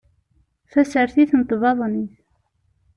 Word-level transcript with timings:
Tasertit 0.71 1.31
n 1.39 1.41
tbaḍnit 1.49 2.13